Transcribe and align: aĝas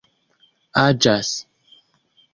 aĝas 0.83 1.31